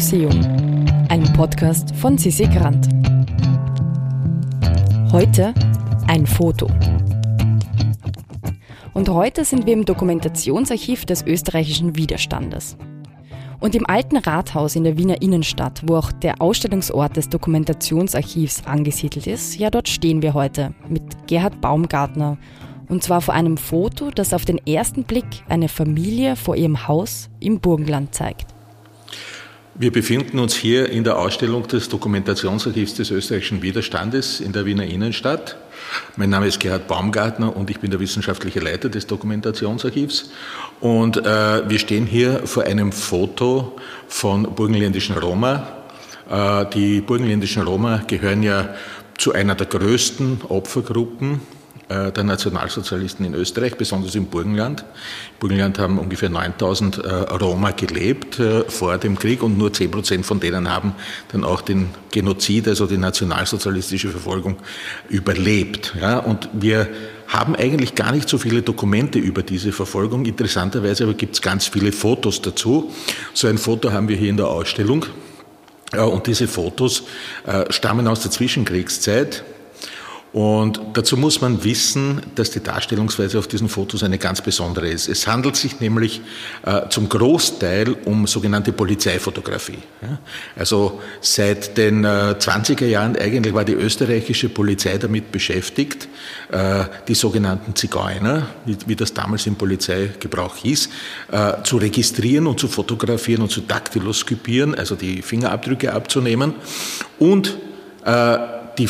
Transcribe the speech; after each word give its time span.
Museum, 0.00 0.40
ein 1.10 1.30
Podcast 1.34 1.94
von 1.94 2.16
Sissi 2.16 2.44
Grant. 2.44 2.88
Heute 5.12 5.52
ein 6.06 6.26
Foto. 6.26 6.70
Und 8.94 9.10
heute 9.10 9.44
sind 9.44 9.66
wir 9.66 9.74
im 9.74 9.84
Dokumentationsarchiv 9.84 11.04
des 11.04 11.22
österreichischen 11.26 11.96
Widerstandes. 11.96 12.78
Und 13.60 13.74
im 13.74 13.84
alten 13.86 14.16
Rathaus 14.16 14.74
in 14.74 14.84
der 14.84 14.96
Wiener 14.96 15.20
Innenstadt, 15.20 15.82
wo 15.86 15.96
auch 15.96 16.12
der 16.12 16.40
Ausstellungsort 16.40 17.18
des 17.18 17.28
Dokumentationsarchivs 17.28 18.64
angesiedelt 18.64 19.26
ist, 19.26 19.58
ja, 19.58 19.68
dort 19.68 19.90
stehen 19.90 20.22
wir 20.22 20.32
heute 20.32 20.72
mit 20.88 21.02
Gerhard 21.26 21.60
Baumgartner. 21.60 22.38
Und 22.88 23.02
zwar 23.02 23.20
vor 23.20 23.34
einem 23.34 23.58
Foto, 23.58 24.10
das 24.10 24.32
auf 24.32 24.46
den 24.46 24.66
ersten 24.66 25.04
Blick 25.04 25.44
eine 25.50 25.68
Familie 25.68 26.36
vor 26.36 26.56
ihrem 26.56 26.88
Haus 26.88 27.28
im 27.38 27.60
Burgenland 27.60 28.14
zeigt. 28.14 28.54
Wir 29.80 29.90
befinden 29.90 30.38
uns 30.38 30.54
hier 30.54 30.90
in 30.90 31.04
der 31.04 31.18
Ausstellung 31.18 31.66
des 31.66 31.88
Dokumentationsarchivs 31.88 32.96
des 32.96 33.10
österreichischen 33.10 33.62
Widerstandes 33.62 34.40
in 34.40 34.52
der 34.52 34.66
Wiener 34.66 34.84
Innenstadt. 34.84 35.56
Mein 36.16 36.28
Name 36.28 36.48
ist 36.48 36.60
Gerhard 36.60 36.86
Baumgartner 36.86 37.56
und 37.56 37.70
ich 37.70 37.80
bin 37.80 37.90
der 37.90 37.98
wissenschaftliche 37.98 38.60
Leiter 38.60 38.90
des 38.90 39.06
Dokumentationsarchivs. 39.06 40.32
Und 40.80 41.16
äh, 41.16 41.66
wir 41.66 41.78
stehen 41.78 42.04
hier 42.04 42.46
vor 42.46 42.64
einem 42.64 42.92
Foto 42.92 43.74
von 44.06 44.42
burgenländischen 44.54 45.16
Roma. 45.16 45.66
Äh, 46.30 46.66
die 46.74 47.00
burgenländischen 47.00 47.62
Roma 47.62 48.02
gehören 48.06 48.42
ja 48.42 48.74
zu 49.16 49.32
einer 49.32 49.54
der 49.54 49.66
größten 49.66 50.42
Opfergruppen 50.50 51.40
der 51.90 52.22
Nationalsozialisten 52.22 53.26
in 53.26 53.34
Österreich, 53.34 53.76
besonders 53.76 54.14
im 54.14 54.26
Burgenland. 54.26 54.82
Im 54.82 55.38
Burgenland 55.40 55.78
haben 55.80 55.98
ungefähr 55.98 56.28
9000 56.28 56.98
äh, 56.98 57.08
Roma 57.08 57.72
gelebt 57.72 58.38
äh, 58.38 58.62
vor 58.68 58.96
dem 58.98 59.18
Krieg 59.18 59.42
und 59.42 59.58
nur 59.58 59.72
10 59.72 59.90
Prozent 59.90 60.26
von 60.26 60.38
denen 60.38 60.70
haben 60.70 60.94
dann 61.32 61.44
auch 61.44 61.62
den 61.62 61.90
Genozid, 62.12 62.68
also 62.68 62.86
die 62.86 62.96
nationalsozialistische 62.96 64.08
Verfolgung, 64.10 64.58
überlebt. 65.08 65.94
Ja, 66.00 66.18
und 66.18 66.48
wir 66.52 66.88
haben 67.26 67.56
eigentlich 67.56 67.96
gar 67.96 68.12
nicht 68.12 68.28
so 68.28 68.38
viele 68.38 68.62
Dokumente 68.62 69.18
über 69.18 69.42
diese 69.42 69.72
Verfolgung. 69.72 70.24
Interessanterweise 70.26 71.04
aber 71.04 71.14
gibt 71.14 71.34
es 71.34 71.42
ganz 71.42 71.66
viele 71.66 71.90
Fotos 71.90 72.40
dazu. 72.40 72.92
So 73.34 73.48
ein 73.48 73.58
Foto 73.58 73.90
haben 73.92 74.08
wir 74.08 74.16
hier 74.16 74.30
in 74.30 74.36
der 74.36 74.46
Ausstellung. 74.46 75.06
Und 75.92 76.26
diese 76.28 76.46
Fotos 76.46 77.04
stammen 77.70 78.06
aus 78.06 78.20
der 78.20 78.30
Zwischenkriegszeit. 78.30 79.44
Und 80.32 80.80
dazu 80.92 81.16
muss 81.16 81.40
man 81.40 81.64
wissen, 81.64 82.20
dass 82.36 82.52
die 82.52 82.62
Darstellungsweise 82.62 83.38
auf 83.38 83.48
diesen 83.48 83.68
Fotos 83.68 84.04
eine 84.04 84.16
ganz 84.16 84.40
besondere 84.40 84.88
ist. 84.88 85.08
Es 85.08 85.26
handelt 85.26 85.56
sich 85.56 85.80
nämlich 85.80 86.20
äh, 86.64 86.88
zum 86.88 87.08
Großteil 87.08 87.96
um 88.04 88.28
sogenannte 88.28 88.72
Polizeifotografie. 88.72 89.78
Also 90.54 91.00
seit 91.20 91.76
den 91.76 92.04
äh, 92.04 92.36
20er 92.38 92.86
Jahren 92.86 93.16
eigentlich 93.16 93.54
war 93.54 93.64
die 93.64 93.72
österreichische 93.72 94.48
Polizei 94.48 94.98
damit 94.98 95.32
beschäftigt, 95.32 96.06
äh, 96.52 96.84
die 97.08 97.14
sogenannten 97.16 97.74
Zigeuner, 97.74 98.46
wie, 98.66 98.76
wie, 98.86 98.96
das 98.96 99.12
damals 99.12 99.48
im 99.48 99.56
Polizeigebrauch 99.56 100.56
hieß, 100.56 100.90
äh, 101.32 101.62
zu 101.64 101.78
registrieren 101.78 102.46
und 102.46 102.60
zu 102.60 102.68
fotografieren 102.68 103.42
und 103.42 103.50
zu 103.50 103.62
daktyloskopieren, 103.62 104.76
also 104.76 104.94
die 104.94 105.22
Fingerabdrücke 105.22 105.92
abzunehmen 105.92 106.54
und 107.18 107.56
äh, 108.04 108.38
die 108.78 108.88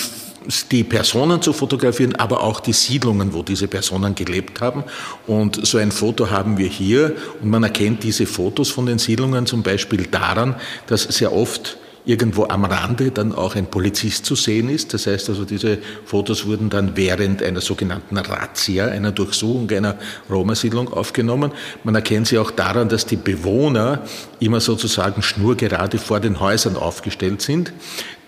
die 0.70 0.84
Personen 0.84 1.42
zu 1.42 1.52
fotografieren, 1.52 2.14
aber 2.16 2.42
auch 2.42 2.60
die 2.60 2.72
Siedlungen, 2.72 3.34
wo 3.34 3.42
diese 3.42 3.68
Personen 3.68 4.14
gelebt 4.14 4.60
haben. 4.60 4.84
Und 5.26 5.66
so 5.66 5.78
ein 5.78 5.92
Foto 5.92 6.30
haben 6.30 6.58
wir 6.58 6.68
hier. 6.68 7.14
Und 7.40 7.50
man 7.50 7.62
erkennt 7.62 8.02
diese 8.02 8.26
Fotos 8.26 8.70
von 8.70 8.86
den 8.86 8.98
Siedlungen 8.98 9.46
zum 9.46 9.62
Beispiel 9.62 10.06
daran, 10.06 10.56
dass 10.86 11.02
sehr 11.02 11.32
oft 11.32 11.78
irgendwo 12.04 12.44
am 12.48 12.64
Rande 12.64 13.10
dann 13.10 13.34
auch 13.34 13.54
ein 13.56 13.66
Polizist 13.66 14.24
zu 14.24 14.34
sehen 14.34 14.68
ist. 14.68 14.94
Das 14.94 15.06
heißt 15.06 15.28
also, 15.28 15.44
diese 15.44 15.78
Fotos 16.04 16.46
wurden 16.46 16.70
dann 16.70 16.96
während 16.96 17.42
einer 17.42 17.60
sogenannten 17.60 18.16
Razzia, 18.16 18.86
einer 18.86 19.12
Durchsuchung 19.12 19.70
einer 19.70 19.96
Roma-Siedlung 20.30 20.92
aufgenommen. 20.92 21.52
Man 21.84 21.94
erkennt 21.94 22.28
sie 22.28 22.38
auch 22.38 22.50
daran, 22.50 22.88
dass 22.88 23.06
die 23.06 23.16
Bewohner 23.16 24.02
immer 24.40 24.60
sozusagen 24.60 25.22
schnurgerade 25.22 25.98
vor 25.98 26.20
den 26.20 26.40
Häusern 26.40 26.76
aufgestellt 26.76 27.42
sind, 27.42 27.72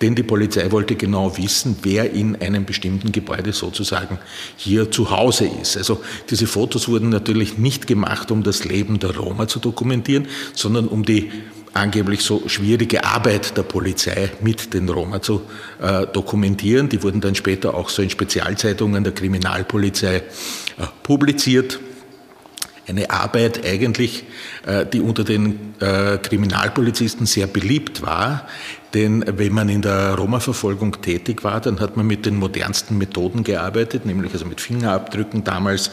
denn 0.03 0.15
die 0.15 0.23
Polizei 0.23 0.71
wollte 0.73 0.97
genau 0.97 1.39
wissen, 1.39 1.77
wer 1.83 2.13
in 2.13 2.41
einem 2.43 2.65
bestimmten 2.65 3.13
Gebäude 3.13 3.53
sozusagen 3.53 4.19
hier 4.57 4.91
zu 4.91 5.11
Hause 5.11 5.49
ist. 5.61 5.77
Also 5.77 6.03
diese 6.29 6.47
Fotos 6.47 6.89
wurden 6.89 7.09
natürlich 7.09 7.57
nicht 7.57 7.87
gemacht, 7.87 8.31
um 8.31 8.43
das 8.43 8.65
Leben 8.65 8.99
der 8.99 9.17
Roma 9.17 9.47
zu 9.49 9.61
dokumentieren, 9.61 10.27
sondern 10.55 10.89
um 10.89 11.05
die 11.05 11.31
angeblich 11.75 12.23
so 12.23 12.43
schwierige 12.47 13.05
Arbeit 13.05 13.57
der 13.57 13.63
Polizei 13.63 14.31
mit 14.41 14.75
den 14.75 14.89
Roma 14.89 15.23
zu 15.23 15.43
äh, 15.81 16.07
dokumentieren. 16.07 16.89
Die 16.89 17.03
wurden 17.03 17.21
dann 17.21 17.35
später 17.35 17.75
auch 17.75 17.89
so 17.89 18.03
in 18.03 18.11
Spezialzeitungen 18.11 19.05
der 19.05 19.15
Kriminalpolizei 19.15 20.17
äh, 20.17 20.23
publiziert. 21.03 21.81
Eine 22.87 23.11
Arbeit 23.11 23.65
eigentlich, 23.65 24.25
äh, 24.67 24.85
die 24.85 25.01
unter 25.01 25.25
den 25.25 25.75
äh, 25.81 26.19
Kriminalpolizisten 26.19 27.27
sehr 27.27 27.47
beliebt 27.47 28.03
war, 28.03 28.49
denn 28.93 29.25
wenn 29.27 29.53
man 29.53 29.69
in 29.69 29.83
der 29.83 30.15
Roma-Verfolgung 30.15 31.01
tätig 31.01 31.45
war, 31.45 31.61
dann 31.61 31.81
hat 31.81 31.97
man 31.97 32.07
mit 32.07 32.27
den 32.27 32.37
modernsten 32.37 32.99
Methoden 32.99 33.45
gearbeitet, 33.45 34.05
nämlich 34.05 34.33
also 34.33 34.45
mit 34.45 34.61
Fingerabdrücken 34.61 35.45
damals 35.45 35.93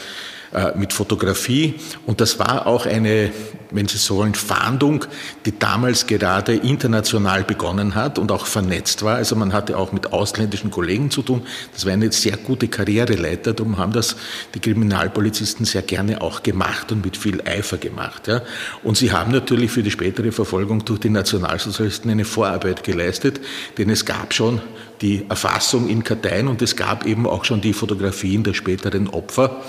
mit 0.75 0.93
Fotografie. 0.93 1.75
Und 2.05 2.21
das 2.21 2.39
war 2.39 2.65
auch 2.65 2.85
eine, 2.85 3.31
wenn 3.71 3.87
Sie 3.87 3.97
so 3.97 4.17
wollen, 4.17 4.33
Fahndung, 4.33 5.05
die 5.45 5.57
damals 5.57 6.07
gerade 6.07 6.55
international 6.55 7.43
begonnen 7.43 7.95
hat 7.95 8.17
und 8.17 8.31
auch 8.31 8.45
vernetzt 8.45 9.03
war. 9.03 9.17
Also 9.17 9.35
man 9.35 9.53
hatte 9.53 9.77
auch 9.77 9.91
mit 9.91 10.11
ausländischen 10.11 10.71
Kollegen 10.71 11.11
zu 11.11 11.21
tun. 11.21 11.43
Das 11.73 11.85
war 11.85 11.93
eine 11.93 12.11
sehr 12.11 12.37
gute 12.37 12.67
Karriereleiter. 12.67 13.53
Darum 13.53 13.77
haben 13.77 13.93
das 13.93 14.15
die 14.55 14.59
Kriminalpolizisten 14.59 15.65
sehr 15.65 15.83
gerne 15.83 16.21
auch 16.21 16.41
gemacht 16.43 16.91
und 16.91 17.05
mit 17.05 17.15
viel 17.15 17.41
Eifer 17.41 17.77
gemacht. 17.77 18.27
Ja. 18.27 18.41
Und 18.83 18.97
sie 18.97 19.11
haben 19.11 19.31
natürlich 19.31 19.71
für 19.71 19.83
die 19.83 19.91
spätere 19.91 20.31
Verfolgung 20.31 20.83
durch 20.85 20.99
die 20.99 21.09
Nationalsozialisten 21.09 22.09
eine 22.09 22.25
Vorarbeit 22.25 22.83
geleistet, 22.83 23.39
denn 23.77 23.89
es 23.89 24.05
gab 24.05 24.33
schon 24.33 24.61
die 25.01 25.25
Erfassung 25.29 25.87
in 25.87 26.03
Karteien 26.03 26.47
und 26.47 26.61
es 26.61 26.75
gab 26.75 27.05
eben 27.05 27.25
auch 27.25 27.45
schon 27.45 27.61
die 27.61 27.73
Fotografien 27.73 28.43
der 28.43 28.53
späteren 28.53 29.07
Opfer 29.07 29.61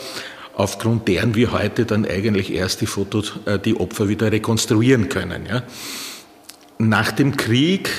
aufgrund 0.55 1.09
deren 1.09 1.35
wir 1.35 1.53
heute 1.53 1.87
dann 1.87 2.05
eigentlich 2.05 2.53
erst 2.53 2.81
die 2.81 2.87
Fotos, 2.87 3.35
äh, 3.47 3.59
die 3.59 3.77
Opfer 3.77 4.09
wieder 4.09 4.31
rekonstruieren 4.31 5.09
können. 5.09 5.47
Ja. 5.47 5.63
Nach 6.79 7.13
dem 7.13 7.37
Krieg 7.37 7.91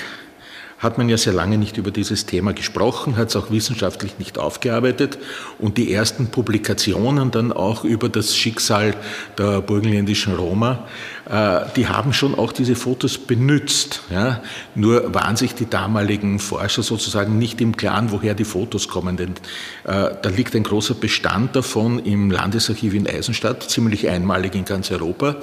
hat 0.81 0.97
man 0.97 1.09
ja 1.09 1.17
sehr 1.17 1.33
lange 1.33 1.59
nicht 1.59 1.77
über 1.77 1.91
dieses 1.91 2.25
Thema 2.25 2.53
gesprochen, 2.53 3.15
hat 3.15 3.29
es 3.29 3.35
auch 3.35 3.51
wissenschaftlich 3.51 4.17
nicht 4.17 4.39
aufgearbeitet 4.39 5.19
und 5.59 5.77
die 5.77 5.93
ersten 5.93 6.27
Publikationen 6.27 7.29
dann 7.29 7.53
auch 7.53 7.83
über 7.83 8.09
das 8.09 8.35
Schicksal 8.35 8.95
der 9.37 9.61
burgenländischen 9.61 10.35
Roma, 10.35 10.87
äh, 11.29 11.61
die 11.75 11.87
haben 11.87 12.13
schon 12.13 12.33
auch 12.33 12.51
diese 12.51 12.75
Fotos 12.75 13.19
benützt. 13.19 14.01
Ja? 14.09 14.41
Nur 14.73 15.13
waren 15.13 15.35
sich 15.35 15.53
die 15.53 15.69
damaligen 15.69 16.39
Forscher 16.39 16.81
sozusagen 16.81 17.37
nicht 17.37 17.61
im 17.61 17.77
Klaren, 17.77 18.11
woher 18.11 18.33
die 18.33 18.43
Fotos 18.43 18.87
kommen, 18.87 19.17
denn 19.17 19.35
äh, 19.83 20.09
da 20.19 20.29
liegt 20.35 20.55
ein 20.55 20.63
großer 20.63 20.95
Bestand 20.95 21.55
davon 21.55 21.99
im 21.99 22.31
Landesarchiv 22.31 22.95
in 22.95 23.07
Eisenstadt, 23.07 23.69
ziemlich 23.69 24.09
einmalig 24.09 24.55
in 24.55 24.65
ganz 24.65 24.89
Europa, 24.89 25.35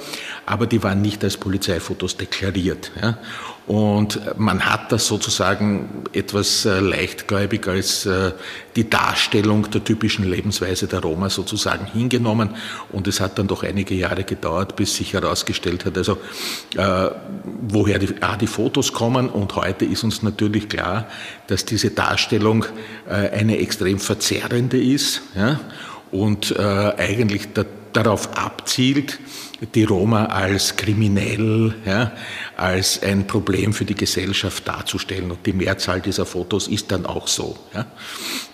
aber 0.45 0.67
die 0.67 0.83
waren 0.83 1.01
nicht 1.01 1.23
als 1.23 1.37
Polizeifotos 1.37 2.17
deklariert. 2.17 2.91
Ja? 3.01 3.17
Und 3.69 4.19
man 4.39 4.65
hat 4.65 4.91
das 4.91 5.05
sozusagen 5.05 5.28
etwas 6.13 6.65
äh, 6.65 6.79
leichtgläubig 6.79 7.67
als 7.67 8.05
äh, 8.05 8.31
die 8.75 8.89
Darstellung 8.89 9.69
der 9.69 9.83
typischen 9.83 10.29
Lebensweise 10.29 10.87
der 10.87 11.01
Roma 11.01 11.29
sozusagen 11.29 11.85
hingenommen. 11.85 12.55
Und 12.91 13.07
es 13.07 13.19
hat 13.19 13.37
dann 13.37 13.47
doch 13.47 13.63
einige 13.63 13.93
Jahre 13.93 14.23
gedauert, 14.23 14.75
bis 14.75 14.95
sich 14.95 15.13
herausgestellt 15.13 15.85
hat, 15.85 15.97
also 15.97 16.17
äh, 16.75 17.09
woher 17.61 17.99
die, 17.99 18.21
A, 18.21 18.35
die 18.37 18.47
Fotos 18.47 18.93
kommen. 18.93 19.29
Und 19.29 19.55
heute 19.55 19.85
ist 19.85 20.03
uns 20.03 20.23
natürlich 20.23 20.69
klar, 20.69 21.07
dass 21.47 21.65
diese 21.65 21.91
Darstellung 21.91 22.65
äh, 23.07 23.29
eine 23.29 23.57
extrem 23.59 23.99
verzerrende 23.99 24.81
ist 24.81 25.21
ja, 25.35 25.59
und 26.11 26.51
äh, 26.51 26.61
eigentlich 26.61 27.53
der, 27.53 27.65
darauf 27.93 28.37
abzielt, 28.37 29.19
die 29.75 29.83
Roma 29.83 30.25
als 30.25 30.75
kriminell, 30.75 31.75
ja, 31.85 32.11
als 32.55 33.01
ein 33.03 33.27
Problem 33.27 33.73
für 33.73 33.85
die 33.85 33.95
Gesellschaft 33.95 34.67
darzustellen. 34.67 35.31
Und 35.31 35.45
die 35.45 35.53
Mehrzahl 35.53 36.01
dieser 36.01 36.25
Fotos 36.25 36.67
ist 36.67 36.91
dann 36.91 37.05
auch 37.05 37.27
so. 37.27 37.57
Ja. 37.73 37.85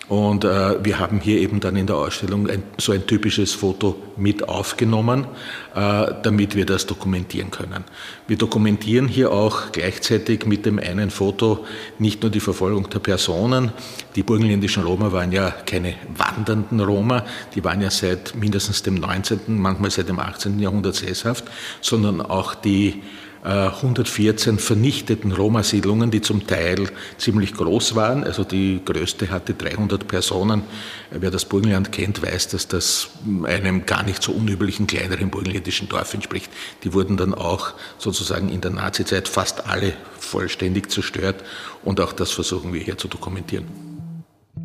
Und 0.07 0.43
äh, 0.43 0.83
wir 0.85 0.99
haben 0.99 1.19
hier 1.19 1.39
eben 1.39 1.59
dann 1.59 1.75
in 1.75 1.87
der 1.87 1.95
Ausstellung 1.95 2.47
ein, 2.47 2.61
so 2.77 2.91
ein 2.91 3.07
typisches 3.07 3.53
Foto 3.53 3.95
mit 4.17 4.47
aufgenommen, 4.47 5.25
äh, 5.73 6.13
damit 6.21 6.55
wir 6.55 6.67
das 6.67 6.85
dokumentieren 6.85 7.49
können. 7.49 7.83
Wir 8.27 8.37
dokumentieren 8.37 9.07
hier 9.07 9.31
auch 9.31 9.71
gleichzeitig 9.71 10.45
mit 10.45 10.67
dem 10.67 10.77
einen 10.77 11.09
Foto 11.09 11.65
nicht 11.97 12.21
nur 12.21 12.29
die 12.29 12.39
Verfolgung 12.39 12.87
der 12.89 12.99
Personen. 12.99 13.71
Die 14.15 14.21
burgenländischen 14.21 14.83
Roma 14.83 15.11
waren 15.11 15.31
ja 15.31 15.49
keine 15.49 15.95
wandernden 16.15 16.81
Roma, 16.81 17.25
die 17.55 17.63
waren 17.63 17.81
ja 17.81 17.89
seit 17.89 18.35
mindestens 18.35 18.83
dem 18.83 18.95
19., 18.95 19.39
manchmal 19.47 19.89
seit 19.89 20.07
dem 20.07 20.19
18. 20.19 20.59
Jahrhundert 20.59 20.95
sesshaft, 20.95 21.45
sondern 21.81 22.21
auch 22.21 22.53
die 22.53 23.01
114 23.45 24.57
vernichteten 24.57 25.31
Roma-Siedlungen, 25.31 26.09
die 26.09 26.21
zum 26.21 26.47
Teil 26.47 26.89
ziemlich 27.19 27.53
groß 27.53 27.93
waren. 27.93 28.23
Also 28.23 28.43
die 28.43 28.81
größte 28.83 29.29
hatte 29.29 29.53
300 29.53 30.07
Personen. 30.07 30.63
Wer 31.11 31.29
das 31.29 31.45
Burgenland 31.45 31.91
kennt, 31.91 32.23
weiß, 32.23 32.47
dass 32.47 32.67
das 32.67 33.09
einem 33.43 33.85
gar 33.85 34.01
nicht 34.01 34.23
so 34.23 34.31
unüblichen 34.31 34.87
kleineren 34.87 35.29
burgenländischen 35.29 35.87
Dorf 35.87 36.15
entspricht. 36.15 36.51
Die 36.83 36.93
wurden 36.93 37.17
dann 37.17 37.35
auch 37.35 37.73
sozusagen 37.99 38.49
in 38.49 38.61
der 38.61 38.71
Nazizeit 38.71 39.27
fast 39.27 39.67
alle 39.67 39.93
vollständig 40.19 40.89
zerstört 40.89 41.43
und 41.83 42.01
auch 42.01 42.13
das 42.13 42.31
versuchen 42.31 42.73
wir 42.73 42.81
hier 42.81 42.97
zu 42.97 43.07
dokumentieren. 43.07 43.94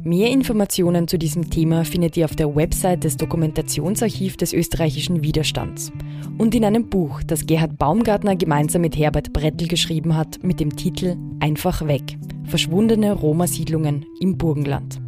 Mehr 0.02 0.30
Informationen 0.30 1.08
zu 1.08 1.18
diesem 1.18 1.50
Thema 1.50 1.84
findet 1.84 2.16
ihr 2.16 2.24
auf 2.24 2.34
der 2.34 2.56
Website 2.56 3.04
des 3.04 3.18
Dokumentationsarchivs 3.18 4.38
des 4.38 4.54
österreichischen 4.54 5.22
Widerstands 5.22 5.92
und 6.38 6.54
in 6.54 6.64
einem 6.64 6.88
Buch, 6.88 7.22
das 7.26 7.44
Gerhard 7.44 7.76
Baumgartner 7.76 8.34
gemeinsam 8.34 8.80
mit 8.80 8.96
Herbert 8.96 9.34
Brettl 9.34 9.66
geschrieben 9.66 10.16
hat, 10.16 10.42
mit 10.42 10.58
dem 10.58 10.74
Titel 10.74 11.16
Einfach 11.40 11.86
weg. 11.86 12.16
Verschwundene 12.44 13.12
Roma-Siedlungen 13.12 14.06
im 14.20 14.38
Burgenland. 14.38 15.02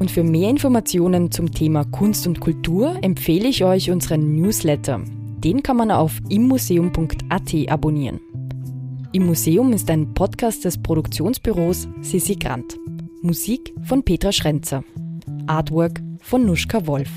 Und 0.00 0.10
für 0.10 0.24
mehr 0.24 0.50
Informationen 0.50 1.30
zum 1.30 1.52
Thema 1.52 1.84
Kunst 1.84 2.26
und 2.26 2.40
Kultur 2.40 2.96
empfehle 3.00 3.46
ich 3.46 3.62
euch 3.64 3.92
unseren 3.92 4.34
Newsletter. 4.34 5.02
Den 5.44 5.62
kann 5.62 5.76
man 5.76 5.92
auf 5.92 6.18
immuseum.at 6.28 7.54
abonnieren. 7.68 8.18
Im 9.12 9.26
Museum 9.26 9.72
ist 9.72 9.88
ein 9.88 10.14
Podcast 10.14 10.64
des 10.64 10.82
Produktionsbüros 10.82 11.86
Sissi 12.00 12.34
Grant. 12.34 12.76
Musik 13.24 13.72
von 13.84 14.02
Petra 14.02 14.32
Schrenzer. 14.32 14.82
Artwork 15.46 16.02
von 16.22 16.44
Nuschka 16.44 16.88
Wolf. 16.88 17.08